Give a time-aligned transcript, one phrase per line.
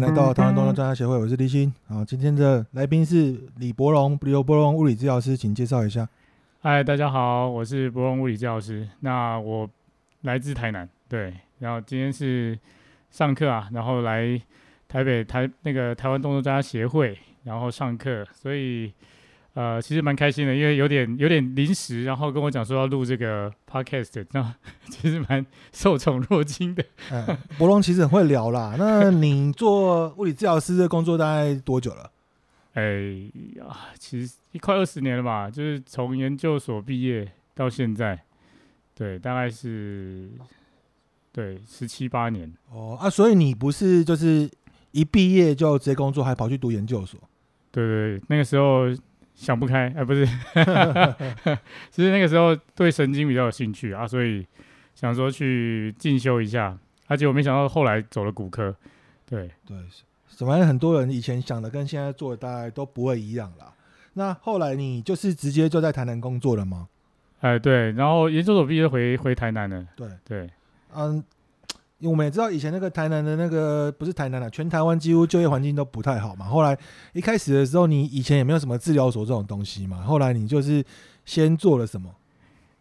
[0.00, 1.70] 来到台湾动作专家协会，我是立新。
[1.86, 6.08] 好，今天的来宾是李博荣，李博荣物理治疗师，请介绍一下。
[6.62, 8.88] 嗨，大家好，我是博荣物理治疗师。
[9.00, 9.68] 那我
[10.22, 12.58] 来自台南，对，然后今天是
[13.10, 14.40] 上课啊，然后来
[14.88, 18.90] 台北台那个台湾动作专家协会，然后上课，所以。
[19.54, 24.54] 呃，其实蛮开心的，因为有点有点临时，然后跟我讲说要录这个 podcast，那
[24.88, 26.84] 其实蛮受宠若惊的。
[27.10, 28.76] 嗯，伯荣其实很会聊啦。
[28.78, 32.08] 那你做物理治疗师的工作大概多久了？
[32.74, 32.82] 哎
[33.56, 38.22] 呀，其实快二十年了吧，就是从研究所毕业到现在，
[38.94, 40.30] 对，大概是
[41.32, 42.52] 对十七八年。
[42.72, 44.48] 哦啊，所以你不是就是
[44.92, 47.20] 一毕业就直接工作，还跑去读研究所？
[47.72, 48.86] 对对对，那个时候。
[49.40, 50.26] 想不开，哎、呃，不是，
[51.90, 54.46] 其实那个时候对神经比较有兴趣啊，所以
[54.94, 56.76] 想说去进修一下，
[57.06, 58.76] 而且我没想到后来走了骨科，
[59.24, 59.78] 对对，
[60.46, 63.72] 反正很多人以前想的跟现在做的大概都不会一样啦。
[64.12, 66.88] 那后来你就是直接就在台南工作了吗？
[67.40, 70.50] 哎，对，然后研究所毕业回回台南了，对对，
[70.94, 71.24] 嗯。
[72.00, 76.46] 因为我们也知道以前那个台南的那个不是台南了，全台湾几乎就业环境都不太好嘛。
[76.46, 76.76] 后来
[77.12, 79.98] 一开始的时候，你以前也没有什么治疗所这种东西嘛。
[80.02, 80.82] 后来你就是
[81.26, 82.10] 先做了什么？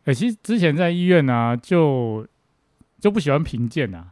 [0.06, 2.26] 哎、其实之前在医院啊，就
[3.00, 4.08] 就不喜欢评鉴啊。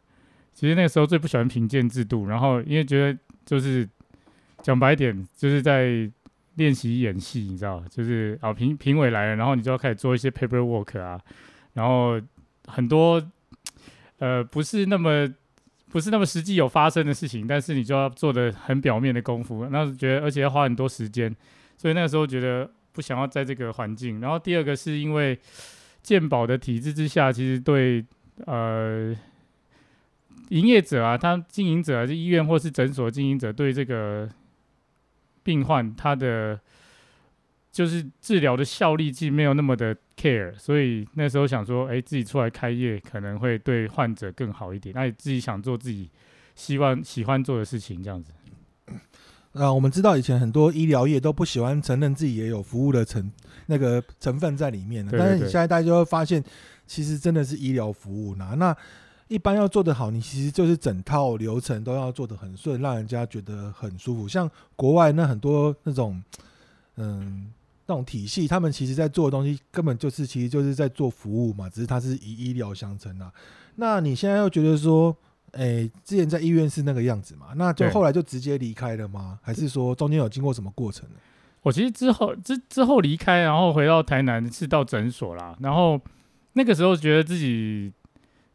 [0.53, 3.88] 其实那时候最不喜欢评鉴制度，然后因为觉得就是
[4.61, 6.11] 讲白点，就是在
[6.55, 11.17] 练习演戏，你知道，就是啊评评委来了，然后你就要开始做一些 paperwork 啊，
[11.73, 12.19] 然后
[12.66, 13.25] 很多。
[14.20, 15.28] 呃，不是那么，
[15.90, 21.36] 不是那么实际有发生的事情，但是你就要做的很表面的功夫，那觉得而且要花很多时间，
[21.78, 24.20] 所以那个时候觉得不想要在这个环境。
[24.20, 25.38] 然后第二个是因为
[26.02, 28.04] 健保的体制之下，其实对
[28.45, 29.16] 呃
[30.50, 34.30] 营业者啊，他经营者啊，就医院或是诊所经营者，对这个
[35.44, 36.60] 病患他的。
[37.77, 44.95] 就是治疗的效力其实没有那么的 care，所以那时候想说，哎，自己出来开业可能会对患者更好一点。
[44.95, 46.10] 那你自己想做自己
[46.55, 48.32] 希望喜欢做的事情，这样子。
[49.54, 53.32] 啊，我们知道以前很多医疗业都不喜欢承认自己也有服务的成
[53.67, 56.44] 那个成分在里面的，但是你现在大家就会发现，
[56.88, 58.55] 其实真的是医疗服务呢。
[58.58, 58.76] 那
[59.27, 64.27] 一般要做得好，你其实就是整套流程都要做得很顺，让人家觉得很舒服。
[64.27, 66.20] 像国外那很多那种，
[66.95, 67.54] 嗯。
[67.87, 73.31] 那种体系，他们其实在做的东西根本就是，其实就是在做服务嘛，只是它是以医疗相称啊。
[73.75, 75.15] 那你现在又觉得说，
[75.53, 77.47] 哎、欸，之前在医院是那个样子嘛？
[77.55, 79.39] 那就后来就直接离开了吗？
[79.42, 81.15] 还是说中间有经过什么过程呢？
[81.61, 85.55] 我其实之后之之后离开，然后回到台南是到诊所啦。
[85.61, 85.97] 然后
[86.53, 87.93] 那个时候觉得自己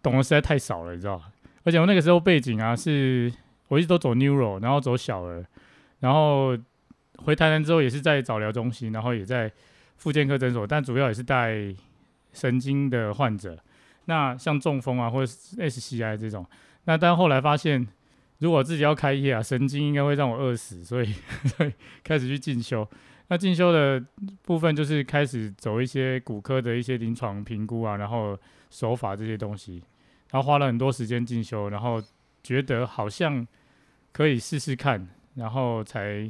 [0.02, 1.18] 懂得实在太少了，你知道？
[1.64, 3.32] 而且我那个时候背景啊，是
[3.68, 5.42] 我一直都走 neuro，然后走小儿，
[6.00, 6.54] 然后。
[7.24, 9.50] 回台南之后也是在早疗中心，然后也在
[9.96, 11.74] 复健科诊所，但主要也是带
[12.32, 13.58] 神经的患者。
[14.06, 16.44] 那像中风啊，或者是 SCI 这种，
[16.84, 17.86] 那但后来发现，
[18.38, 21.12] 如果自己要开业啊，神经应该会让我饿死，所以
[21.44, 21.72] 所以
[22.02, 22.86] 开始去进修。
[23.28, 24.04] 那进修的
[24.42, 28.36] 部分就是开始走一些骨科的一些临床评估啊，然后
[28.70, 29.82] 手法这些东西，
[30.32, 32.02] 然后花了很多时间进修，然后
[32.42, 33.46] 觉得好像
[34.12, 36.28] 可以试试看，然后才。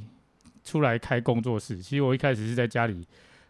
[0.64, 3.06] 出来开工作室，其实我一开始是在家里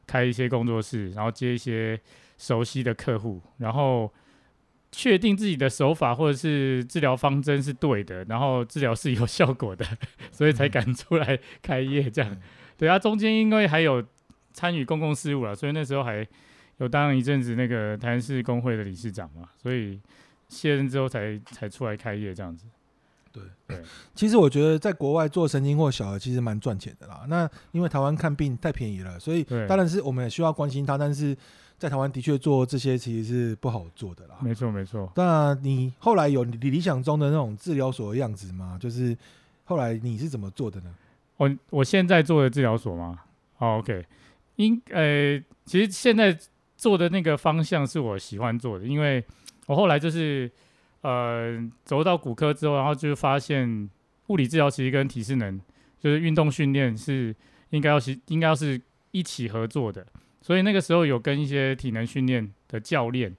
[0.07, 2.01] 开一些工作室，然后接一些
[2.39, 4.13] 熟悉的客户，然后
[4.91, 9.87] 确定自己的手法或者是治疗方针是对的，然后治疗是有效果的，
[10.31, 12.37] 所以才敢出来开业这样。
[12.77, 14.05] 对啊，中间因为还有
[14.53, 16.27] 参与公共事务了，所以那时候还
[16.79, 20.01] 有当一阵子那个台南市工会的理事长嘛，所以
[20.49, 22.67] 卸任之后才才出来开业这样子。
[23.33, 23.83] 对对，
[24.15, 27.25] 其实我觉得在国外做神经或小儿其实蛮赚钱的啦。
[27.29, 30.99] 那因为台湾看病太便宜了，所以当然是我们也需要关心他。
[30.99, 31.37] 但是
[31.79, 34.37] 在台湾的确做这些其实是不好做的啦。
[34.41, 35.11] 没错没错。
[35.17, 38.77] 那你后来有你理想中的那种治疗所的样子吗？
[38.79, 39.17] 就是
[39.65, 40.95] 后来你是怎么做的呢？
[41.39, 43.19] 我我现在做的治疗所吗？
[43.57, 44.05] 好，OK。
[44.57, 46.39] 因呃，其实现在
[46.77, 49.25] 做的那个方向是我喜欢做的，因为
[49.67, 50.51] 我后来就是。
[51.03, 53.91] 呃，走到骨科之后，然后就发现
[54.29, 55.61] 物理治疗其实跟体适能，
[55.99, 57.35] 就是运动训练是
[57.71, 60.07] 应该要是应该要是一起合作的。
[60.41, 63.37] 所以那个时候有跟一些体能训练的教练，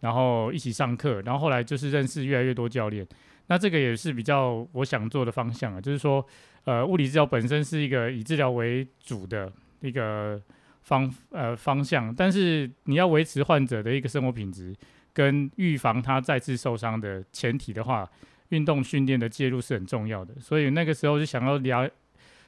[0.00, 3.06] 然后一起上课，然后后来就是认识越来越多教练。
[3.46, 6.24] 那这个也是比较我想做的方向啊，就是说，
[6.64, 10.40] 呃，物理治疗本身是一个以治疗为主的一个
[10.82, 14.74] 方呃方向，但是你要维持患者的一个生活品质。
[15.16, 18.06] 跟预防他再次受伤的前提的话，
[18.50, 21.88] 运动训练的介入是很重要的，所以那个时候就想要聊，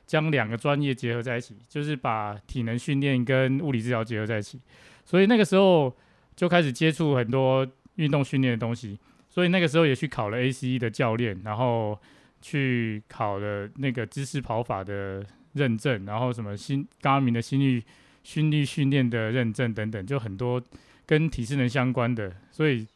[0.07, 4.61] 将两个专业结合在一起，就是把体能训练跟物理治疗结合在一起，
[5.03, 5.97] 所以那个时候
[6.37, 8.99] 就开始接触很多运动训练的东西，
[9.31, 11.99] 所以那个时候也去考了 ACE 的教练，然后
[12.43, 15.25] 去考了那个姿势跑法的
[15.55, 17.83] 认证，然后什么心高明的心率
[18.23, 20.63] 心率训练的认证等等，就很多
[21.09, 22.87] 跟体适能相关的，所以。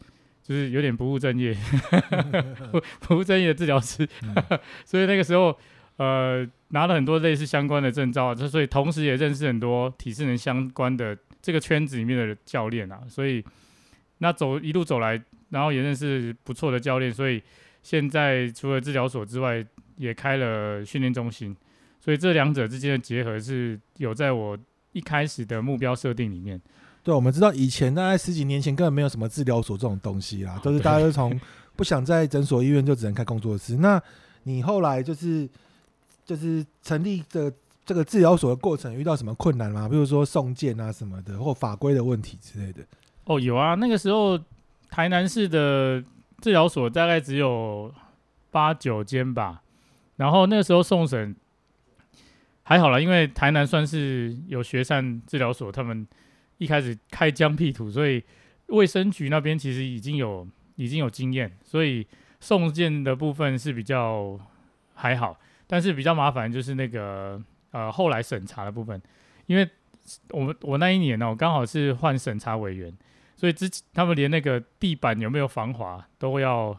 [0.44, 1.56] 就是有点不务正业，
[2.72, 4.34] 不不务正业的治疗师，嗯、
[4.84, 5.56] 所以那个时候，
[5.98, 13.42] 呃，拿了很多类似相关的证照，就所以同时也认识很多体适能相关的这个圈子里面的教练啊，所以
[14.18, 17.40] 那走一路走来，然后也认识不错的教练，所以
[17.80, 19.64] 现在除了治疗所之外，
[19.96, 21.56] 也开了训练中心，
[22.00, 24.58] 所以这两者之间的结合是有在我
[24.90, 26.60] 一开始的目标设定里面。
[27.04, 31.38] 对，我们知道以前大概十几年前根本没有什么治疗所这种东西啦，都是大家都从
[31.74, 33.74] 不想在诊所医院就只能开工作室。
[33.78, 34.00] 那
[34.44, 35.48] 你后来就是
[36.24, 37.52] 就是成立的
[37.84, 39.88] 这个治疗所的过程遇到什么困难吗？
[39.88, 42.84] 比如说送件啊什么的，或法规的问题之类的。
[43.24, 44.38] 哦，有啊，那个时候
[44.88, 46.00] 台南市的
[46.40, 47.92] 治疗所大概只有
[48.52, 49.60] 八九间吧，
[50.14, 51.34] 然后那个时候送审
[52.62, 56.06] 还好啦，因为台南算是有学善治疗所，他们。
[56.62, 58.22] 一开始开疆辟土，所以
[58.66, 62.06] 卫生局那边其实已经有已经有经验，所以
[62.38, 64.38] 送件的部分是比较
[64.94, 65.36] 还好，
[65.66, 67.42] 但是比较麻烦就是那个
[67.72, 69.02] 呃后来审查的部分，
[69.46, 69.68] 因为
[70.30, 72.96] 我们我那一年呢、喔，刚好是换审查委员，
[73.36, 76.78] 所以之前他们连那个地板有没有防滑都要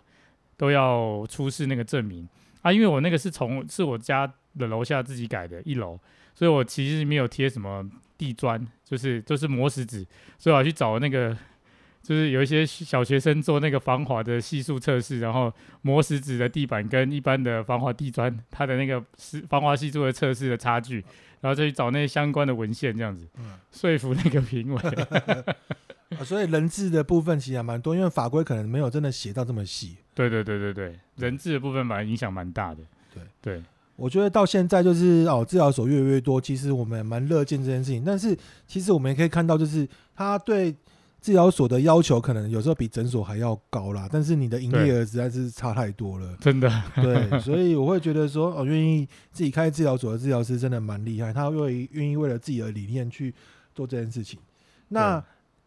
[0.55, 2.27] 都要出示那个证明
[2.61, 5.99] 啊，因为我那个是从是我家的楼下自己改的一楼，
[6.33, 7.89] 所以我其实没有贴什么。
[8.17, 10.05] 地砖就是、就是磨石子，
[10.37, 11.35] 所以我要去找那个，
[12.01, 15.51] 就是有一些小学生做那个防滑的系数测试，然后
[15.81, 21.03] 磨石子的地板跟一般的防滑地砖，它的那个是防滑系数的测试的差距，
[21.41, 24.81] 然后再去找那些相关的文献，这样子，嗯、说服那个评委。
[26.23, 29.97] 所以人质的部分其实还蛮多，因为法规可能没有真的写到这么细。
[30.13, 32.81] 对对对对对，人质的部分蛮影响蛮大的。
[33.11, 33.63] 对对。
[33.95, 38.03] 我觉得到现在就是哦，治疗所越来越多，其实我们蛮乐见这件事情。
[38.03, 38.35] 但是
[38.67, 40.75] 其实我们也可以看到，就是他对
[41.21, 44.09] 治疗所的要求可能有时候比诊所还要高啦。
[44.11, 46.69] 但是你的营业额实在是差太多了，真的。
[46.95, 53.33] 对，所以我会觉得说，哦，愿意自己开治疗所的治疗师真的蛮厉害，他会愿意为了自己的理念去
[53.75, 54.39] 做这件事情。
[54.89, 55.23] 那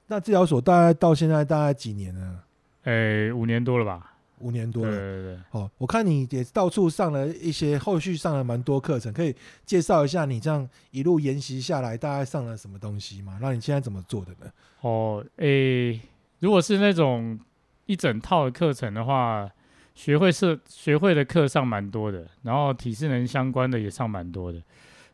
[0.08, 2.40] 那治疗所大概到现在大概几年呢？
[2.84, 4.15] 诶、欸，五年多了吧。
[4.40, 5.38] 五年多了，对对对。
[5.52, 9.34] 哦，我看你也到处上了一些，后续上了蛮多课程，可以
[9.64, 13.38] 介绍一下你这样一路研习下来，大概上了什么东西吗？
[13.40, 14.52] 那你现在怎么做的呢？
[14.82, 16.00] 哦，诶、欸，
[16.40, 17.38] 如果是那种
[17.86, 19.50] 一整套的课程的话，
[19.94, 24.62] 学会是学会的课上蛮多的，然后体适能相关的也上蛮多的，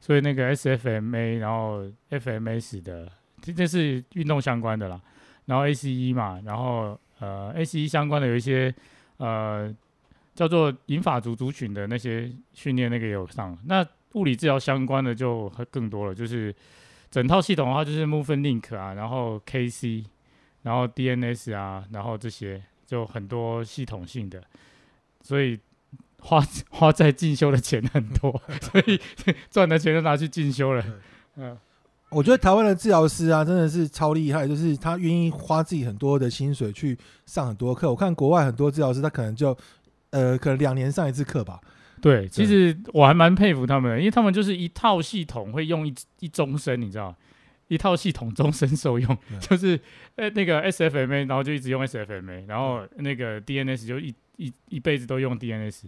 [0.00, 3.08] 所以那个 SFMA，然后 FMS 的，
[3.40, 5.00] 这这是运动相关的啦，
[5.46, 8.74] 然后 ACE 嘛，然后呃 ACE 相关的有一些。
[9.22, 9.72] 呃，
[10.34, 13.56] 叫做银发族族群的那些训练，那个也有上。
[13.66, 16.52] 那物理治疗相关的就更多了，就是
[17.08, 20.04] 整套系统的话，就是 Movement Link 啊，然后 KC，
[20.62, 24.42] 然后 DNS 啊，然后这些就很多系统性的，
[25.22, 25.60] 所以
[26.18, 29.00] 花花在进修的钱很多，所以
[29.50, 30.84] 赚的钱都拿去进修了。
[31.36, 31.56] 嗯。
[32.14, 37.88] 我觉得台湾的治疗师啊，真的是超厉害，就是他愿意花自己很多的薪水去上很多课。
[37.90, 39.56] 我看国外很多治疗师，他可能就
[40.10, 41.60] 呃，可能两年上一次课吧。
[42.00, 47.16] 对，其实我还蛮佩服他们的，因为他们就是一套系统会用一一终身，你知道，
[47.68, 49.80] 一套系统终身受用， 就是
[50.16, 55.82] 呃那个 SFMA，然后就一直用 SFMA，然后那个 DNS 就一一一辈子都用 DNS。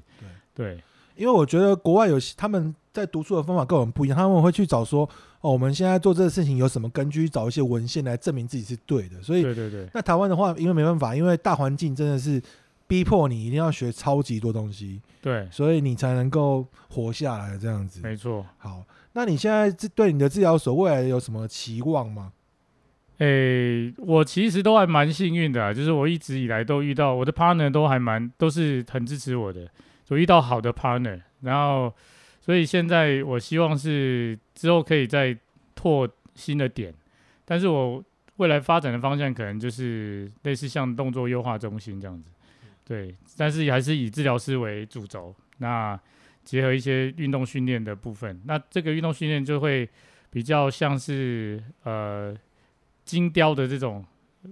[0.55, 0.83] 对对，
[1.17, 5.09] 因为我觉得国外有他们在读书的方法跟我们不一样，他们会去找说。
[5.41, 7.29] 哦，我们现在做这个事情有什么根据？
[7.29, 9.23] 找一些文献来证明自己是对的。
[9.23, 9.87] 所以，对对对。
[9.93, 12.43] 那台湾的话，因为没办法，因为大环境真的是
[12.87, 15.03] 逼迫你一定要学超级多东西。
[15.21, 18.01] 对，所以你才能够活下来这样子。
[18.03, 18.47] 没错。
[18.57, 22.33] 好，那你现在对你的治疗所未来有什么期望吗？
[23.19, 29.69] 诶、欸，我其实都还蛮幸运的啊，就是我一直以来都遇到我的 partner 都还蛮都是很支持我的，
[30.05, 31.93] 就遇到好的 partner，然后。
[32.41, 35.35] 所以现在我希望是之后可以再
[35.75, 36.93] 拓新的点，
[37.43, 38.05] 但是我
[38.37, 42.29] 未来发展的方向可能就是类似像动作优化中心这样子，
[42.85, 45.99] 对，但是还是以治疗师为主轴，那
[46.45, 49.89] 结合一些运动训练的部分，那这个运动训练就会
[50.29, 52.37] 比较像是呃
[53.07, 54.05] 精雕的这种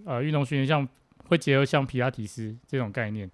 [0.06, 0.88] 呃运动训练，像
[1.26, 3.30] 会结合像皮拉提斯这种概念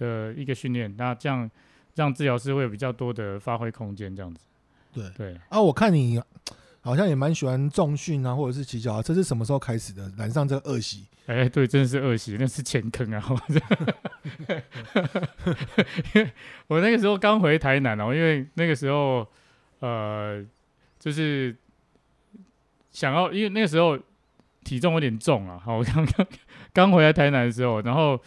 [0.00, 1.48] 的一个训练，那这样
[1.94, 4.46] 让治疗师会有比较多的发挥空间，这样子。
[4.92, 6.20] 对对啊，我看你
[6.80, 10.10] 好像也蛮喜欢重训啊，或者是骑脚踏车，这是什么时候开始的？
[10.16, 11.06] 染上这个恶习？
[11.26, 13.22] 哎、欸，对，真的是恶习，那是前坑啊！
[16.14, 16.32] 因为
[16.66, 19.24] 我那个时候刚回台南哦，因为那个时候
[19.78, 20.44] 呃，
[20.98, 21.54] 就是
[22.90, 23.96] 想要，因为那个时候
[24.64, 26.26] 体重有点重啊，好，我刚刚
[26.72, 28.20] 刚回来台南的时候，然后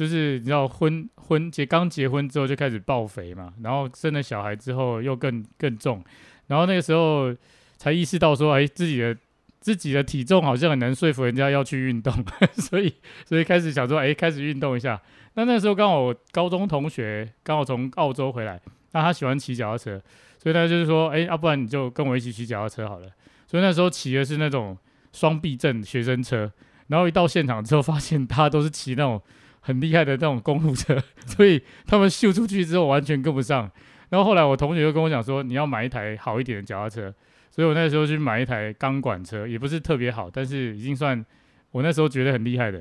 [0.00, 6.02] 就是你知道婚婚结刚结婚之后就开始暴肥嘛，然后生了小孩之后又更更重，
[6.46, 7.34] 然后那个时候。
[7.82, 9.16] 才意识到说，哎，自己的
[9.58, 12.12] 自己的体重好像很难说服人家要去运动，
[12.60, 12.92] 所以
[13.24, 15.00] 所以开始想说，哎，开始运动一下。
[15.32, 18.60] 那那时候刚好我高中同学刚好从澳洲回来，
[18.92, 19.98] 那他喜欢骑脚踏车，
[20.36, 23.08] 所以他就是说，哎，要不然你就跟我一起骑脚踏车好了。
[23.46, 24.76] 所以那时候骑的是那种
[25.14, 26.52] 双避震学生车，
[26.88, 29.22] 然后一到现场之后，发现他都是骑那种
[29.60, 33.70] 很厉害的那种公路车， 所以他们秀出去之后完全跟不上。
[34.08, 37.14] 然后后来我同学就跟我讲说，你要买一台好一点的脚踏车。
[37.52, 41.24] 所以我那时候去买一台钢管车，也不是特别好，但是已经算
[41.72, 42.78] 我那时候觉得很厉害的。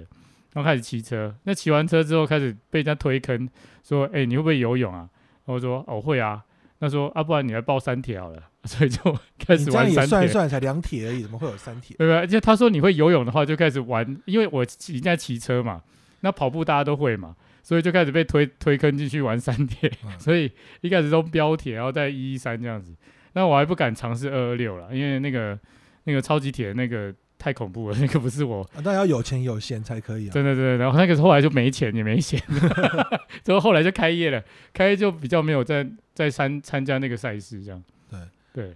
[0.54, 3.50] 然后开始骑车，那骑完车之后开始被人家推坑，
[3.84, 5.10] 说：“哎、欸，你会不会游泳啊？”
[5.46, 6.44] 我说：“哦，会啊。”
[6.80, 9.02] 他说：“啊，不然你来报三铁好了。”所以就
[9.38, 9.90] 开始玩三铁。
[9.90, 11.96] 你这样也算一算，才两铁而已，怎么会有三铁？
[11.98, 12.16] 对吧？
[12.18, 15.82] 而且他说你会游泳的话，就开始玩，因为我骑在骑车嘛，
[16.22, 19.92] 那跑步大家都会嘛，所以就开始被推推坑进去玩三铁。
[20.06, 22.96] 嗯、 所以一开始都标铁，然后再一一三这样子。
[23.34, 25.58] 那我还不敢尝试二二六了，因为那个
[26.04, 28.68] 那个超级铁那个太恐怖了，那个不是我。
[28.84, 30.34] 那、啊、要有钱有闲才可以啊。
[30.34, 32.42] 对对对，然后那个时候后来就没钱也没闲，
[33.46, 37.84] 之后后来就开业了，开业就比较没有在在参参加那个赛事这样。
[38.10, 38.20] 对
[38.52, 38.76] 对。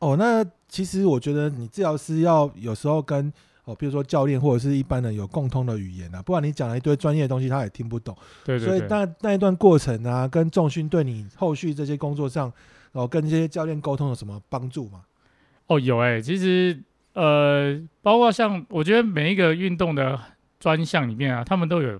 [0.00, 3.32] 哦，那其实我觉得你治疗师要有时候跟
[3.64, 8.16] 哦，比如说教练或者是一般人有共通的语言啊，不然你讲了一堆专业的东西，他也听不懂。
[8.44, 8.78] 对对对。
[8.78, 12.52] 所以那那一段过程啊，跟重训对你后续这些工作上。
[12.92, 15.02] 然后跟这些教练沟通有什么帮助吗？
[15.68, 16.78] 哦，有哎、欸，其实
[17.14, 20.20] 呃，包括像我觉得每一个运动的
[20.60, 21.98] 专项里面啊，他们都有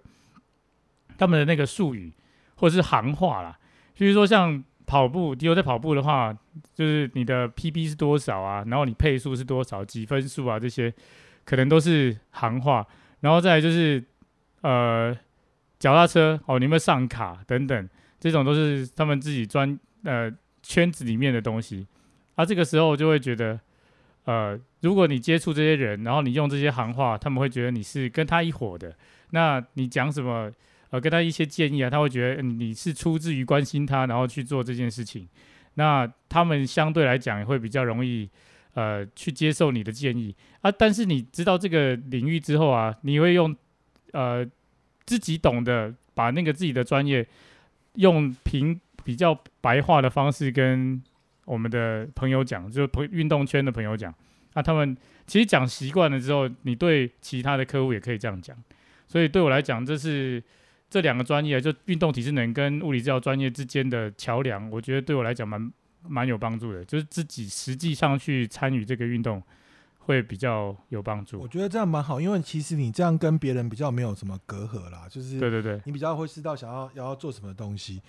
[1.16, 2.12] 他们的那个术语
[2.56, 3.58] 或者是行话啦。
[3.96, 6.30] 比如说像跑步，你有在跑步的话，
[6.74, 8.62] 就是你的 PB 是多少啊？
[8.66, 9.82] 然后你配速是多少？
[9.82, 10.60] 几分数啊？
[10.60, 10.92] 这些
[11.44, 12.86] 可能都是行话。
[13.20, 14.02] 然后再来就是
[14.60, 15.16] 呃，
[15.78, 20.32] 脚踏车哦，你有没有上卡等等，这种都是他们自己专呃。
[20.64, 21.84] 圈子里面的东西，
[22.36, 23.58] 啊，这个时候就会觉得，
[24.26, 28.94] 呃，如果你接触这些人，然后你用这些行话，他们会觉得你是跟他一伙的。
[29.30, 30.48] 那你讲什么，
[30.90, 35.28] 呃，跟他一些建议啊，他会觉得你是出自于关心他，然后去做这件事情。
[35.74, 38.30] 那他们相对来讲也会比较容易，
[38.74, 40.70] 呃，去接受你的建议啊。
[40.70, 43.56] 但是你知道这个领域之后啊，你会用，
[44.12, 44.44] 呃，
[45.04, 47.26] 自己懂得把那个自己的专业
[47.94, 48.80] 用平。
[49.04, 51.02] 比较白话的方式跟
[51.44, 54.14] 我们的朋友讲，就朋运动圈的朋友讲，
[54.54, 58.56] 那他们其实讲习惯了之后，你对其他的客户也可以这样讲。
[59.08, 60.40] 所以对我来讲，这是
[60.88, 64.70] 这两个专业，就运动体适能跟物理治疗专业之间的桥梁。
[64.70, 65.72] 我觉得对我来讲蛮
[66.08, 69.42] 蛮有帮助的，就是自己实际上去参与这个运动
[69.98, 71.40] 会比较有帮助。
[71.40, 78.02] 我觉得这样蛮好，因为其实你这样跟别人比较没有什么隔阂啦，就是对对对，你比较会知道想要要做什么东西。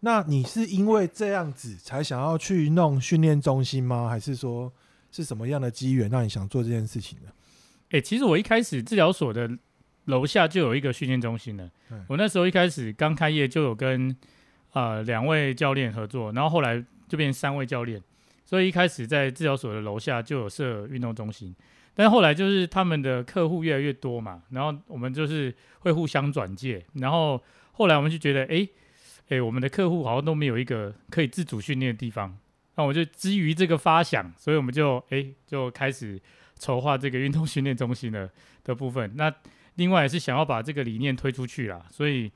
[0.00, 4.08] 那你是因为这样子才想要去弄训练中心吗？
[4.08, 4.72] 还是说
[5.10, 7.30] 是什么样的机缘让你想做这件事情呢？
[7.90, 9.50] 诶、欸，其实我一开始治疗所的
[10.06, 11.70] 楼下就有一个训练中心了。
[12.06, 14.16] 我那时候一开始刚开业就有跟
[14.72, 18.00] 呃两位教练合作，然后后来就变成三位教练，
[18.46, 21.54] 所以一开始在治疗所的楼下就有设运动中心。
[21.92, 28.70] 但后来就是他们的客户越来越多嘛，然后我们就是会互相转介，然后后来我们就觉得，诶、欸。
[29.30, 32.36] 诶、我们的客户好像都没有一个可以自主训练的地方，
[32.74, 36.20] 那我就基于这个发想，所以我们就诶、就开始
[36.58, 38.28] 筹划这个运动训练中心的
[38.64, 39.12] 的部分。
[39.14, 39.32] 那
[39.76, 42.28] 另外也是想要把这个理念推出去啦，所以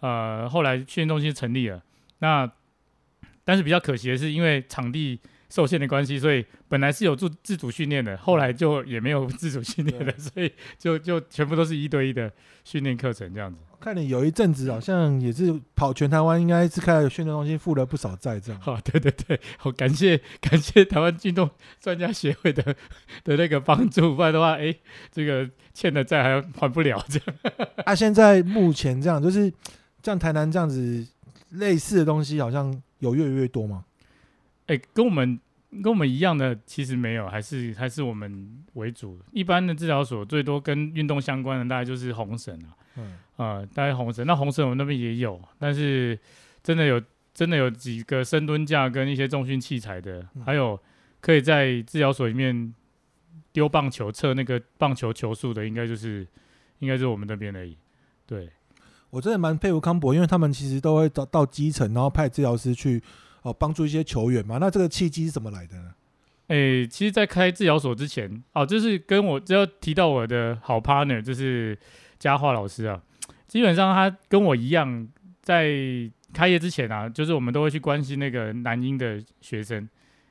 [0.00, 1.82] 呃后来训练中心成立了。
[2.18, 2.52] 那
[3.44, 12.32] 但是比较可惜的是，因为场地受限的关系，所以本来是有自自主训练的，后来就也没有自主训练了，所以就就全部都是一对一的
[12.64, 13.58] 训练课程这样子。
[13.80, 18.60] 看你有一阵子好像也是跑全台湾，应该是开了训练中心，付了不少债，这样。
[18.60, 22.62] 好， 对对对，好，感谢 感谢台湾运动专家协会的
[23.24, 24.72] 的那个帮助，不然的话，哎，
[25.10, 27.58] 这个欠的债还还不了这样。
[27.84, 29.52] 啊，现在目前这样，就是
[30.00, 31.04] 像台南这样子
[31.50, 33.84] 类似的东西，好像有越来越多吗？
[34.66, 35.38] 哎，跟我们
[35.82, 39.18] 跟我们一样的其实没有，还是还是我们为主。
[39.32, 44.24] 一般的治疗所最多跟运动相关的大概就是红绳啊，嗯，呃，大概红绳。
[44.24, 46.16] 那红绳我们那边也有，但是
[46.62, 47.02] 真的有
[47.34, 50.78] 真的有几个深蹲架跟一些重训器材的，嗯、还有
[51.20, 52.72] 可以在治疗所里面
[53.52, 56.26] 丢棒球测那个棒球球速的，应该就是
[56.78, 57.76] 应该是我们那边而已。
[58.26, 58.48] 对，
[59.12, 63.00] 我真的蛮佩服康博，因为他们其实都会到到基层，然后派治疗师去。
[63.44, 64.58] 哦，帮助一些球员嘛？
[64.58, 65.92] 那这个契机是怎么来的呢？
[66.46, 71.76] 诶、其实，在开治疗所之前，哦，就是跟我只要提到我的好 partner，就是
[72.20, 73.02] 佳桦老师啊。
[73.48, 75.08] 基本上他跟我一样，
[75.40, 75.74] 在
[76.32, 79.88] 开业之前啊，就是我们都会去关心那个南英的学生。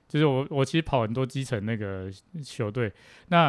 [0.08, 2.10] 就是我，我其实跑很多基层那个
[2.42, 2.90] 球队。
[3.28, 3.48] 那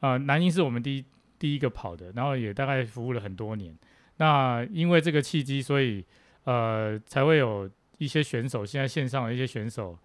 [0.00, 1.04] 啊、呃，南英是我们第一
[1.38, 3.72] 第一个跑的，然后也大概服务了很多年。
[4.16, 6.04] 那因为这个契机，所以
[6.44, 7.70] 呃，才会有。
[7.98, 9.96] 一些选手，现在线上的一些选手，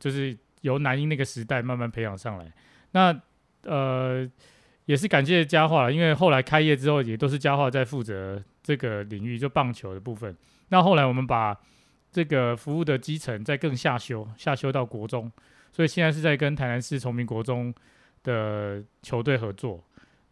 [0.00, 2.50] 就是由南英那个时代慢慢培养上来。
[2.92, 3.14] 那
[3.64, 4.26] 呃，
[4.86, 10.34] 也是感谢佳樺了，因为后来开业之后，也都是佳樺在负责这个领域，就棒球的部分。
[10.70, 11.54] 那后来我们把
[12.10, 15.30] 这个服务的基层再更下修，下修到国中，
[15.72, 17.72] 所以现在是在跟台南市崇明国中
[18.22, 19.84] 的球队合作。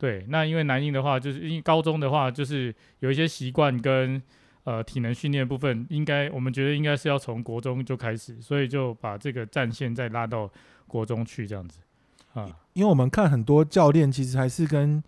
[0.04, 4.22] 对，那因为南英的话，就是因为高中的话，就是有一些习惯跟。
[4.66, 10.50] 呃，体能训练部分应该，我们觉得应该是要从国中就开始，所以就把这个战线再拉到
[10.86, 11.80] 国中去这样子
[12.32, 12.48] 啊。
[12.72, 15.04] 因为我们看很多教练其实还是跟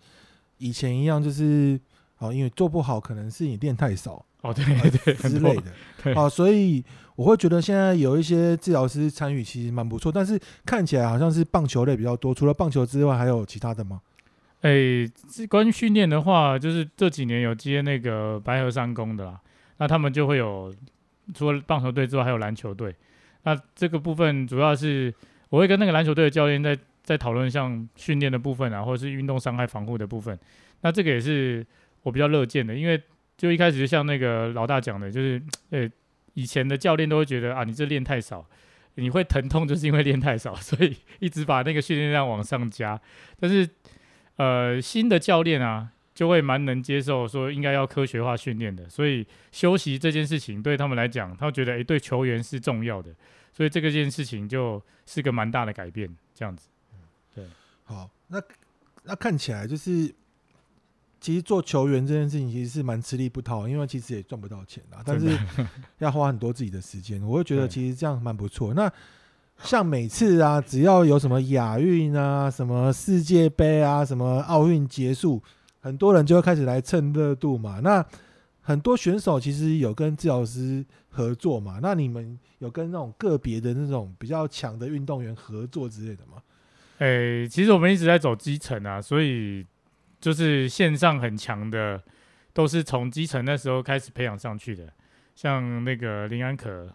[0.59, 1.79] 以前一样，就是
[2.19, 5.55] 哦，因为做不好，可能是你练太少哦，对对对 之类
[6.03, 6.85] 的，啊，所以
[7.15, 13.99] 我会觉得现在有一些治疗师参与其实蛮不错，但是看起来好像是棒球类比较多，除了棒球之外，还有其他的吗？
[14.61, 15.07] 哎，
[15.49, 19.39] 关于训练的话，就是这几年有接那个白河三公的啦。
[19.77, 20.73] 那他们就会有，
[21.33, 22.93] 除了棒球队之外，还有篮球队。
[23.43, 25.13] 那这个部分主要是
[25.49, 30.37] 我会跟那个篮球队的教练在在讨论像训练的部分啊，或者是运动伤害防护的部分。
[30.81, 31.65] 那这个也是
[32.01, 33.01] 我比较乐见的，因为
[33.37, 35.87] 就一开始就像那个老大讲的，就是呃
[36.33, 38.45] 以前的教练都会觉得啊，你这练太少，
[38.95, 42.99] 你会疼痛就是因为练太少，所以一直把那个训练量往上加。
[43.39, 43.67] 但是
[44.37, 45.91] 呃新的教练啊。
[46.17, 53.13] 就会蛮能接受，说应该要科学化训练的，所以休息这件事情对他们来讲，他们觉得诶，对球员是重要的，
[53.53, 56.69] 所以这个件事情就是个蛮大的改变，这样子。
[57.35, 57.45] 对，
[57.83, 58.41] 好，那
[59.03, 60.11] 那看起来就是，
[61.21, 65.37] 其实做球员这件事情其实是蛮吃力不讨，因为其实也赚不到钱啊，但是
[65.99, 68.73] 要花很多自己的时间，我会觉得其实这样蛮不错。
[68.73, 68.91] 那
[69.63, 75.41] 像每次啊，只要有什么亚运啊、什么世界杯啊、什么奥运结束。
[75.79, 77.79] 很多人就会开始来蹭热度嘛。
[77.81, 78.05] 那
[78.61, 81.79] 很多选手其实有跟治疗师合作嘛。
[81.81, 86.41] 那你们有跟那种个别的那种比较强的运动员合作之类的吗？
[86.99, 89.65] 诶、其实我们一直在走基层啊，所以
[90.19, 92.01] 就是线上很强的，
[92.53, 94.91] 都是从基层那时候开始培养上去的。
[95.35, 96.91] 像那个林安可，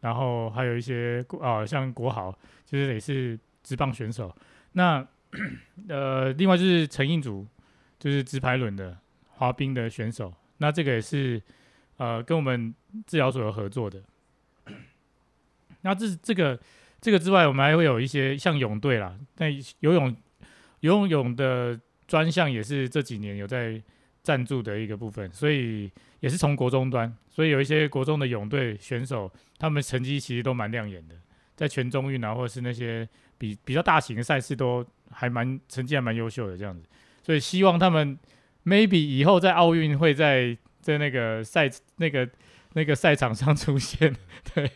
[0.00, 2.30] 然后还有一些啊，像国豪，
[2.64, 4.34] 就是也是职棒选手。
[4.72, 5.06] 那
[5.88, 7.46] 呃，另外就是陈映祖。
[8.00, 8.96] 就是直排轮的
[9.28, 11.42] 滑冰的选手，那这个也是
[11.96, 12.72] 呃跟我们
[13.08, 14.00] 治疗所有合作的。
[15.80, 16.56] 那这这个
[17.00, 19.46] 这个之外，我们还会有一些像泳队啦，那
[19.80, 20.16] 游泳
[20.78, 23.82] 游泳的专项也是这几年有在
[24.28, 31.14] 赞助的一个部分，所以也是从国中端，所以有一些国中的泳队选手，他们成绩其实都蛮亮眼的，
[31.56, 36.84] 在全中运啊，或者是那些比比较大型的赛事都还蛮成绩还蛮优秀的这样子。
[37.22, 38.18] 所以希望他们
[38.66, 42.28] maybe 以后在奥运会在在那个赛那个
[42.74, 44.14] 那个赛场上出现。
[44.52, 44.70] 对，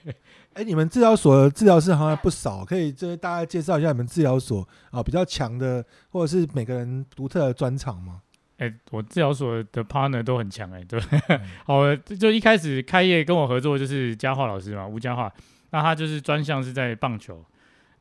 [0.54, 8.22] 哎、你们治疗所治疗师好像不少，可以就是大概介绍一下你们治疗所啊比较强的，或者是每个人独特的专长吗？
[8.58, 15.32] 哎、欸，我治疗所的 partner 都很强哎、欸，对，嗯、 好，就一开始开业跟我合作就是嘉化老师嘛，吴嘉化，
[15.70, 17.44] 那他就是专项是在棒球。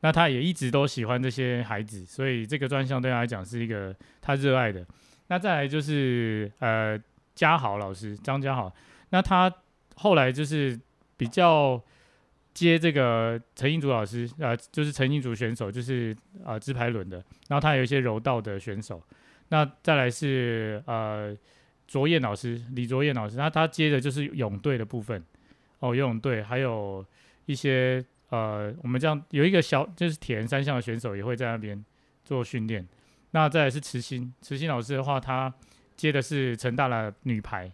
[0.04, 4.84] 那他也一直都喜欢这些孩子，所以这个专项对他来讲是一个他热爱的。
[5.28, 7.00] 那再来就是呃
[7.36, 8.72] 嘉豪老师张嘉豪，
[9.10, 9.52] 那他
[9.94, 10.76] 后来就是
[11.16, 11.80] 比较
[12.52, 17.18] 接这个陈英竹老师，呃就是陈英竹选手，就是呃直排轮的。
[17.48, 19.00] 然后他有一些柔道的选手。
[19.52, 21.36] 那再来是呃
[21.86, 25.22] 卓燕老师李卓燕老师，那他接的就是泳队的部分
[25.80, 27.04] 哦，游泳队还有
[27.44, 28.02] 一些。
[28.32, 31.84] 呃，我们这样有一个小就是铁人三项的选手也会在那边
[32.24, 32.88] 做训练。
[33.32, 35.52] 那再来是慈心，慈心老师的话，他
[35.96, 37.70] 接的是成大的女排，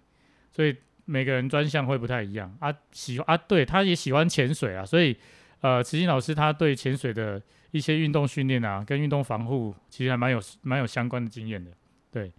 [0.51, 2.75] 所以每个人专项会不太一样啊。
[2.91, 5.17] 喜啊，对，他也喜欢潜水啊，所以
[5.61, 11.71] 呃，慈心老师他对潜水的一些运动训练啊，跟运动防护，其实还蛮有蛮有相关的经验的。
[12.11, 12.33] 对，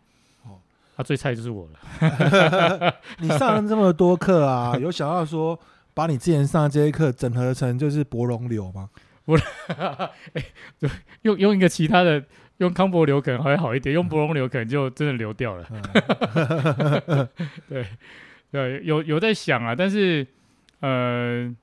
[0.43, 0.59] 哦，
[0.95, 2.95] 他最菜就是我了。
[3.19, 5.59] 你上了这么多课啊，有想要说
[5.93, 8.89] 把你之前上的这些课整合成就是博龙流吗？
[9.25, 9.37] 我，
[10.33, 10.43] 哎，
[11.21, 12.23] 用用一个其他的，
[12.57, 15.67] 用康博流可能还会好一点，用博龙流可能就真的流掉了。
[17.69, 17.85] 对，
[18.51, 20.25] 对，有有在想啊，但是
[20.79, 21.55] 呃，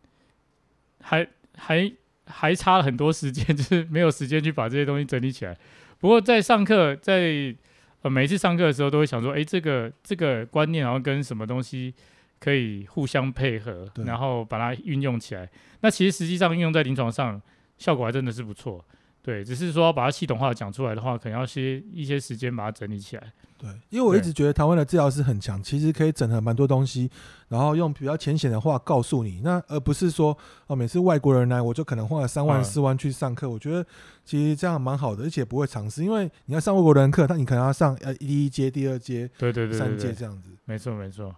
[1.00, 1.26] 还。
[1.58, 1.90] 还
[2.26, 5.56] 还差了很多时间， 就是没有时间去把这些东西整理起来。
[5.98, 7.54] 不过在上课，在
[8.02, 11.94] 呃每一次上课的时候，都会想说，哎，这个这个观念，然后跟什么东西
[12.38, 15.48] 可以互相配合，然后把它运用起来。
[15.80, 17.40] 那其实实际上运用在临床上，
[17.78, 18.84] 效果还真的是不错。
[19.26, 23.32] 对，只是说把它系统化讲出来的话，可能要些一些时间把它整理起来。
[23.58, 27.10] 对，因为我一直觉得台湾的治疗师很强，其实可以整合蛮多东西，
[27.48, 30.36] 然后用比较浅显的话告诉你，那而不是说
[30.68, 33.48] 哦，每次外国人来我就可能花了三万四万去上课。
[33.48, 33.84] 嗯、我觉得
[34.24, 40.50] 其实这样蛮好的，而且不会尝试，因为你要上外国人课，那你可能要上呃第一阶、第二阶、对对对，对，三阶这样子。
[40.66, 41.34] 没错没错，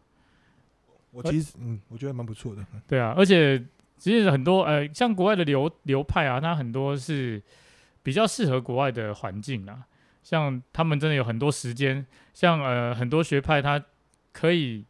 [1.10, 2.62] 我其实嗯，我觉得蛮不错的。
[2.86, 3.58] 对啊，而且
[3.96, 7.42] 其实很多呃，像国外的流流派啊，它很多是。
[8.08, 9.84] 比较适合国外的环境啊，
[10.22, 13.84] 像他们真的有很多时间，像呃很多学派，他
[14.32, 14.86] 可以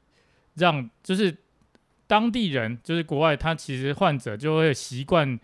[0.55, 1.37] 让就是
[2.07, 5.37] 当地人，就是国外，他其实患者就会习惯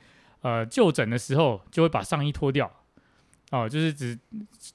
[0.42, 2.70] 呃就诊的时候就会把上衣脱掉，
[3.50, 4.16] 哦，就是指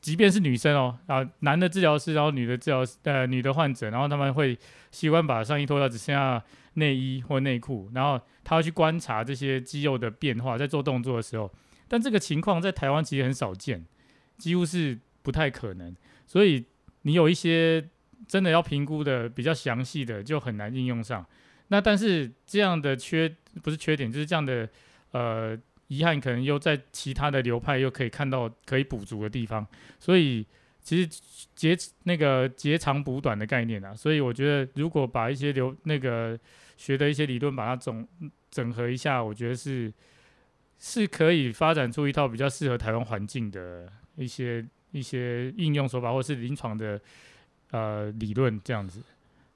[0.02, 4.60] 即便是女生哦啊，男的治疗师，然后女的治疗呃女的患者，然后他们会
[4.92, 11.50] 习惯把上衣脱掉，只剩下内衣或内裤，然后他会去观察这些肌肉的变化，在做动作的时候。
[11.90, 13.84] 但这个情况在台湾其实很少见，
[14.38, 15.94] 几乎是不太可能。
[16.28, 16.64] 所以
[17.02, 17.90] 你有一些
[18.28, 21.26] 真的要评估的比较详细的，就很难应用上。
[21.70, 24.70] 那但是这样的缺不是缺点，就是这样的
[25.12, 29.66] 呃遗憾，可能又在其他的流派又可以看到可以补足的地方。
[30.00, 30.46] 所以
[30.82, 31.20] 其实
[31.56, 36.40] 截那个截长补短的概念啊，所以我觉得如果把一些流那个
[36.78, 38.08] 学的一些理论把它总
[38.52, 39.92] 整合一下，我觉得是。
[40.80, 47.00] 是可以发展出一套比较适合台湾环境的一些一些应用手法，或是临床的
[47.72, 49.02] 呃理论这样子。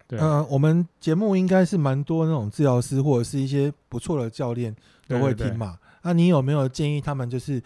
[0.06, 4.76] 对，呃，我们节目应该是蛮多那种治疗师或者是一些不错的教练
[5.08, 5.80] 都会听嘛。
[6.02, 7.64] 那、啊、你有没有建议他们就是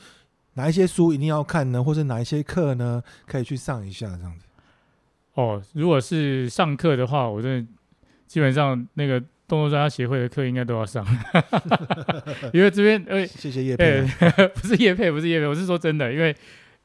[0.54, 1.84] 哪一些书一定要看呢？
[1.84, 4.46] 或是哪一些课呢可以去上一下这样子？
[5.34, 7.72] 哦，如果是上课的话，我真的
[8.28, 9.24] 基本上那个。
[9.48, 11.06] 动作专家协会的课应该都要上，
[12.54, 16.36] 因为这边呃，谢谢叶佩、欸， 不是叶佩，不是叶佩，我是说真的，因为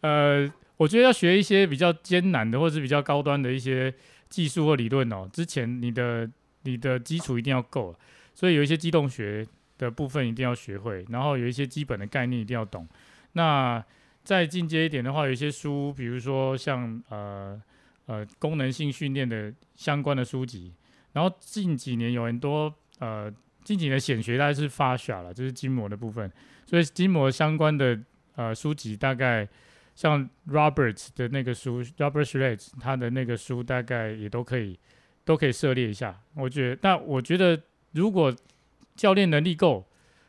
[0.02, 3.92] 呃，我觉得要学一些比较艰难的或者是比较高端的一些
[4.28, 6.30] 技术或理论哦，之前你的
[6.62, 7.92] 你的基础一定要够，
[8.32, 9.44] 所以有一些机动学
[9.76, 12.86] 的部分一定要学会，然后有一些基本的概念一定要懂。
[13.32, 13.84] 那
[14.22, 17.60] 再进阶一点的话，有一些书，比如说像呃
[18.06, 20.72] 呃功能性训练的相关的书籍。
[21.12, 23.32] 然后近几年有很多呃，
[23.64, 26.30] 近几年显学大概是发酵了，就是筋膜的部分，
[26.66, 27.98] 所以筋膜相关的
[28.36, 29.46] 呃书籍大概
[29.94, 34.78] 像 Robert 的那个书，Robert Schlage 他的那个书大概也都可以
[35.24, 36.18] 都可以涉猎一下。
[36.34, 37.60] 我觉得，但我觉得
[37.92, 38.34] 如果
[38.96, 39.86] 教练能力够，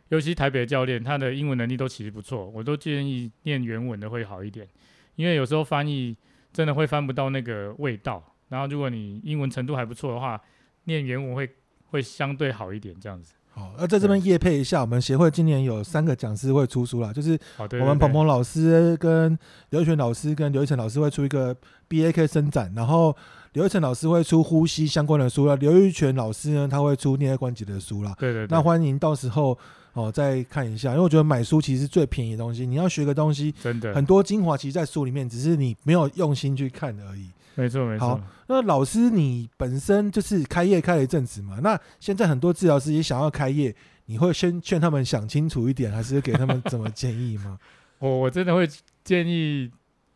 [0.10, 4.67] 尤其台北的教练，他的英文能力都其实不错，我都建议念原文的会好一点，
[5.15, 6.15] 因为有时候翻译
[6.52, 8.24] 真的会翻不到那个味道。
[8.50, 10.39] 然后如果你英文程度还不错的话，
[10.86, 11.50] 念原文会
[11.88, 13.34] 会相对好一点，这样子。
[13.56, 19.38] 好，那在这边业配一下，我们协会今年有三个讲师会出书啦，就是我们鹏鹏老师跟
[19.69, 21.56] 刘一全老师跟刘一成老师会出一个
[21.88, 23.15] BAK 伸展，然后
[23.52, 28.15] 刘一成老师会出呼吸相关的书了，刘玉全老师呢他会出颞关节的书啦。
[28.17, 28.48] 对对，对。
[28.50, 29.56] 那欢迎到时候
[29.93, 37.30] 哦再看一下，因为我觉得买书其实是最便宜的东西，你要学个东西，真的很多精华其实在书里面，只是你没有用心去看而已。
[37.55, 38.07] 没错，没错。
[38.07, 41.59] 好，那老师，你本身就是开业开了一阵子嘛？
[41.61, 47.59] 那现在很多治疗师也想要开业，你会先劝他们想清楚一点，还是给他们怎么建议吗？
[47.99, 48.67] 我我真的会
[49.03, 49.71] 建议，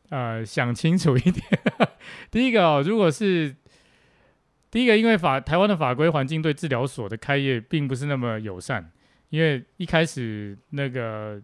[0.10, 1.43] 呃，想清楚一点。
[2.32, 3.56] 第一个哦，如果是
[4.71, 8.91] 第一个，因为法台湾的法规环境对治疗所的开业并不是那么友善，
[9.30, 11.41] 因为一开始那个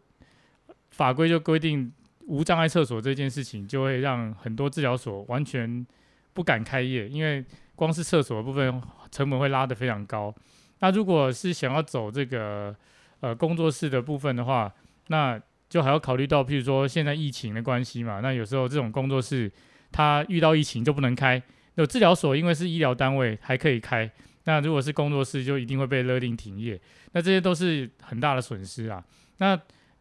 [0.90, 1.92] 法规就规定。
[2.28, 5.86] 无障碍厕所这件事情，就会让很多治疗所完全
[6.34, 7.44] 不敢开业，因为
[7.76, 8.82] 光是厕所的部分
[9.12, 10.34] 成本会拉得非常高。
[10.80, 12.76] 那如果是想要走这个
[13.20, 14.72] 呃工作室的部分的话，
[15.08, 19.52] 那就还要考虑到，譬如说现在疫情的关系嘛，那有时候这种工作室
[19.92, 21.42] 它遇到疫情就不能开。
[21.76, 24.10] 有治疗所因为是医疗单位还可以开，
[24.44, 26.80] 那如果是工作室，就一定会被勒令停业。
[27.14, 29.04] 那这些都是很大的损失啊。
[29.38, 29.60] 那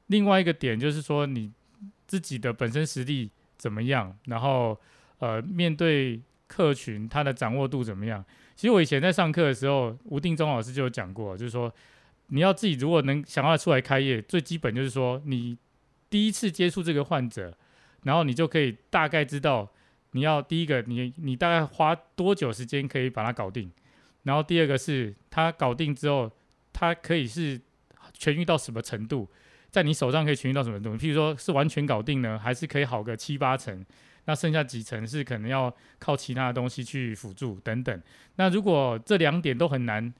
[0.08, 1.50] 另外一个点就是说，你
[2.12, 4.78] 自己的本身实力怎么样，然后
[5.16, 8.22] 呃，面对客群他的掌握度怎么样？
[8.54, 11.72] 其实我以前在上课的时候，吴定中老师就有讲过，就是说
[12.26, 15.56] 你要自己如果能想要出来开业，最基本就是说你
[16.10, 17.56] 第一次接触这个患者，
[18.02, 19.72] 然后你就可以大概知道
[20.10, 23.72] 你要第一个你你大概花多久时间可以把它搞定，
[24.24, 26.30] 然后第二个是他搞定之后，
[26.74, 27.58] 他可以是
[28.18, 29.30] 痊愈到什么程度。
[29.72, 31.02] 在你手上可以痊愈到什么程度？
[31.02, 33.84] 譬如说是完全搞定呢，还是可以好个七八成？
[34.26, 38.02] 那剩下几成是可能要靠其他的东西去辅助等等。
[38.36, 40.12] 那如果这两点都很难，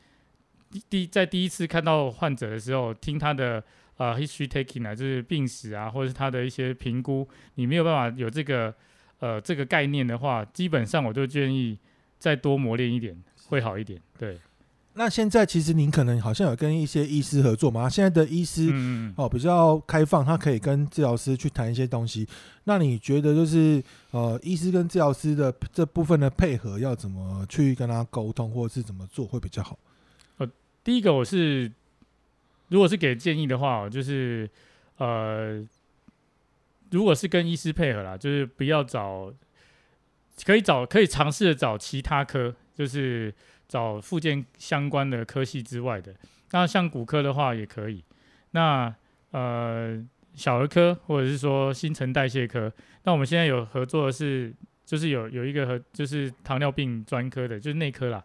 [0.88, 3.62] 第在第一次看到患者的时候，听他的
[3.98, 8.74] 呃 history taking 啊，就是病史啊，或者是他的一些评估，你没有办法有这个
[9.20, 11.78] 呃这个概念的话，基本上我就建议
[12.18, 14.00] 再多磨练一点会好一点。
[14.18, 14.38] 对。
[14.94, 17.88] 那现在其实您可能好像有跟一些医师合作嘛？
[17.88, 22.28] 现在的医师、嗯、哦比较开放，他可以跟治疗师去谈一些东西。
[22.64, 29.78] 那你觉得就是呃，医师跟治疗师的这部分的配合要怎么去跟他沟通，或者是怎么做会比较好？
[30.36, 30.46] 呃，
[30.84, 31.72] 第一个我是
[32.68, 34.48] 如果是给建议的话，就是
[34.98, 35.66] 呃，
[36.90, 39.32] 如果是跟医师配合啦，就是不要找，
[40.44, 43.34] 可以找可以尝试着找其他科，就是。
[43.72, 46.14] 找附件相关的科系之外的，
[46.50, 48.04] 那像骨科的话也可以。
[48.50, 48.94] 那
[49.30, 49.98] 呃
[50.34, 52.70] 小儿科或者是说新陈代谢科，
[53.04, 54.52] 那我们现在有合作的是，
[54.84, 58.22] 就是有有一个和就是糖尿病专科的，就是内科啦，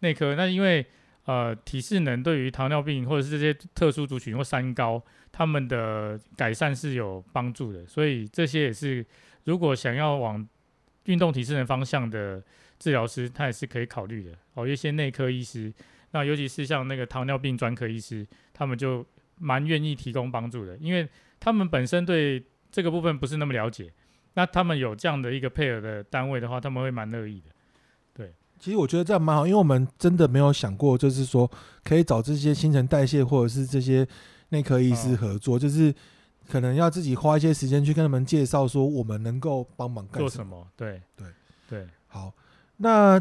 [0.00, 0.34] 内科。
[0.34, 0.84] 那因为
[1.24, 5.02] 呃体适能对于糖尿病或者是这些特殊族群或三高，
[5.32, 9.06] 他们的改善是有帮助的，所以这些也是
[9.44, 10.46] 如果想要往
[11.04, 12.42] 运动体适能方向的。
[12.82, 15.72] 治疗师他也是可以考虑的哦，一些内科医师，
[16.10, 19.06] 那尤其是像那个糖尿病专科医师，他们就
[19.38, 23.92] 蛮愿意提供帮助的，因为他们本身对这个部分不是那么了解，
[24.34, 27.50] 那他们有这样的一个配合的单位的话，他们会蛮乐意的。
[28.12, 31.48] 对，其实我觉得这样蛮好，因为我们真的没有想过，就是说
[31.84, 34.04] 可以找这些新陈代谢或者是这些
[34.48, 35.94] 内科医师合作，哦、就是
[36.48, 40.28] 可能要自己花一些时间去跟他们介绍，说我们能够帮忙干什么。
[40.28, 40.68] 做什么？
[40.76, 41.28] 对对
[41.68, 42.34] 对，好。
[42.78, 43.20] 那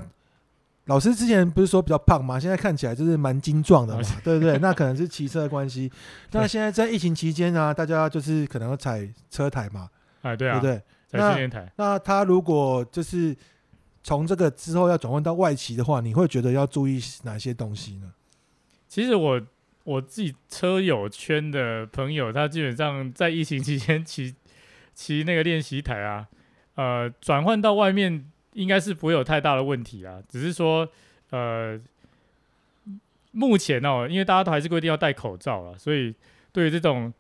[0.86, 2.40] 老师之前不是说比较胖吗？
[2.40, 4.58] 现在看起来就是蛮精壮的嘛，对不对？
[4.58, 5.90] 那可能是骑车的关系。
[6.34, 9.90] 那现在在疫情期间呢，大家就是可能要踩车台嘛，
[10.24, 10.84] 哎，对啊，对不对？
[11.08, 11.72] 踩训练台。
[11.76, 13.36] 那他如果就是
[14.04, 18.12] 从这个之后要转换到外骑的话，你会觉得要注意哪些东西呢？
[18.90, 19.40] 其实我
[19.84, 24.36] 我自己车友圈的朋友，他基本上在疫情期间骑
[24.96, 26.28] 骑那个练习台啊，
[26.76, 28.26] 呃，转换到外面。
[28.54, 30.88] 应该是不会有太大的问题啊，只是说，
[31.30, 31.80] 呃，
[33.32, 36.14] 目前哦，因为大家都还是规定要戴口罩了，所以
[36.52, 37.14] 对于这种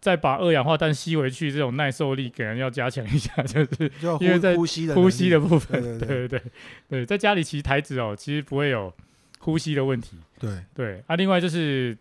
[0.00, 6.42] 再把二氧化碳吸回去这种耐受力，可能要加强一下，就是因为在呼吸的呼吸的部分，对对对对，
[6.88, 8.92] 对，在家里其实台子哦，其实不会有
[9.40, 11.98] 呼吸的问题，对对啊，另外就是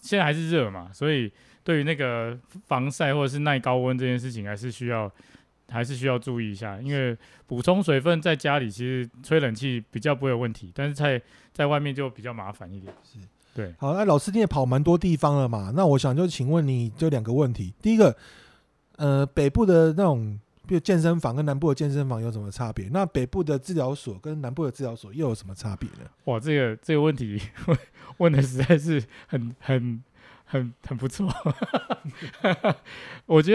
[0.00, 1.32] 现在还是热嘛，所以
[1.64, 5.10] 对于那个防晒或者是耐高温这件事情，还是需要。
[5.68, 11.20] 还是需要注意一下，因为补充水分在家里其实吹冷气比较不会有问题，但是在
[11.52, 12.94] 在外面就比较麻烦一点。
[13.02, 13.18] 是，
[13.52, 13.74] 对。
[13.78, 15.72] 好，那老师你也跑蛮多地方了嘛？
[15.74, 17.74] 那我想就请问你就两个问题。
[17.82, 18.16] 第一个，
[18.96, 22.88] 呃，北部的那种比如健身房跟南部的健身房有什么差别？
[22.92, 26.08] 那北部的治疗所跟南部的治疗所又有什么差别呢？
[26.26, 27.42] 哇，这个这个问题
[28.18, 30.02] 问的实在是很很
[30.44, 31.28] 很很不错。
[33.26, 33.52] 我觉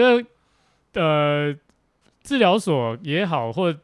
[0.92, 1.56] 得，呃。
[2.22, 3.76] 治疗所也好，或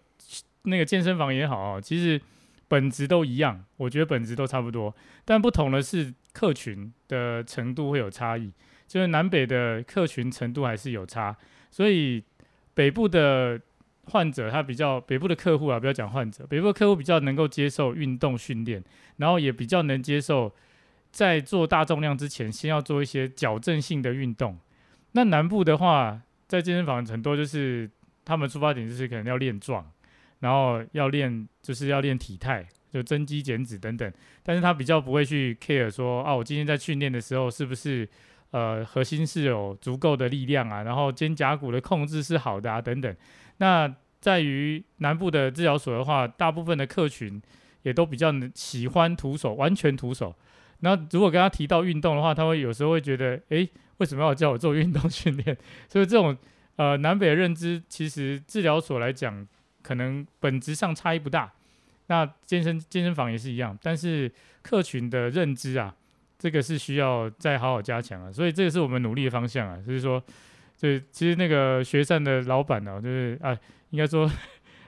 [0.63, 2.21] 那个健身房也好啊，其实
[2.69, 8.53] 本质都一样，我觉得本质都差不多，但不同的是客群的程度会有差异，
[8.87, 11.35] 就是南北的客群程度还是有差，
[11.71, 12.23] 所以
[12.75, 13.59] 北部的
[14.05, 18.83] 患者他比较，北部的客户啊，不要讲患者，北部的客户比较能够接受运动训练，
[19.17, 20.53] 然后也比较能接受
[21.11, 24.59] 在做大重量之前，先要做一些矫正性的运动。
[25.13, 27.91] 那南部的话，在健身房很多就是。
[28.29, 29.91] 他们出发点就是可能要练壮，
[30.41, 34.13] 然后要练就是要练体态，就增肌减脂等等。
[34.43, 38.07] 但是他比较不会去 care 说，啊，我今天在训练的时候是不是
[38.51, 43.17] 呃核心是有足够的力量啊，然后肩胛骨的控制是好的啊等等。
[43.57, 47.41] 那在于南部的治疗所的话，大部分的客群
[47.83, 50.37] 也都比较喜欢徒手，完全徒手。
[50.81, 55.57] 那如果跟他提到运动的话，他会有时候会觉得，诶，为什么要叫我做运动训练？
[55.89, 56.37] 所以这种。
[56.79, 59.45] 呃，南北的认知其实治疗所来讲，
[59.83, 61.53] 可能本质上差异不大，
[62.07, 64.31] 那健身健身房也是一样，但是
[64.63, 65.93] 客群的认知啊，
[66.39, 68.31] 这个是需要再好好加强啊。
[68.31, 70.23] 所以这个是我们努力的方向啊，就是说，
[70.77, 73.59] 就其实那个学善的老板呢、啊，就是啊，
[73.91, 74.31] 应该说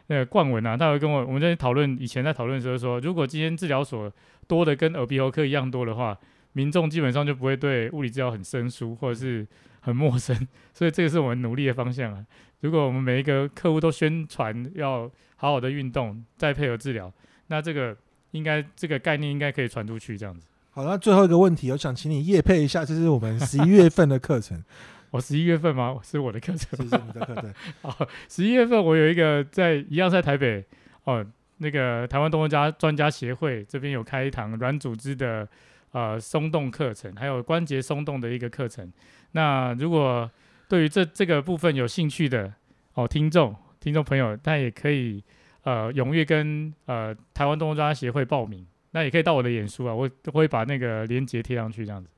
[0.06, 4.08] 那个冠文啊，他会跟我我们在讨论，以前在讨论的时候说，如果今天治疗所
[4.46, 6.16] 多的跟耳鼻喉科一样多的话，
[6.52, 9.46] 民众基本上就不会对物理治疗很生疏或者是
[9.80, 10.36] 很陌生，
[10.74, 12.24] 所以这个是我们努力的方向啊。
[12.60, 17.12] 如果我们每一个客户都宣传要好好的运动，再配合治疗，
[17.46, 17.96] 那这个
[18.32, 20.46] 应该这个概念应该可以传出去，这样子。
[20.70, 24.62] 好，那最后一个问题，我想请你夜配一下，这是我们 十一月份的课程。
[25.10, 25.96] 我 十一月份吗？
[26.02, 27.52] 是我的课程，是你的课程。
[27.82, 30.64] 好，十一月份我有一个在一样在台北
[31.04, 31.24] 哦，
[31.58, 35.48] 那个台湾动作家专家协会这边有开一堂软组织的
[35.92, 38.90] 呃松动课程，还有关节松动的一个课程。
[39.32, 40.30] 那如果
[40.68, 42.52] 对于这这个部分有兴趣的
[42.94, 45.22] 哦，听众听众朋友，他也可以
[45.62, 48.66] 呃踊跃跟呃台湾动作专家协会报名。
[48.92, 52.10] 那也可以到我的演书啊，我会把那个链接贴上去，这样子。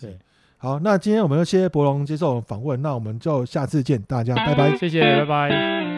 [0.00, 0.16] 对，
[0.58, 5.93] 好，那今天我们就谢谢博龙接受访问，那我们就下次见，大家拜拜，谢谢，拜拜。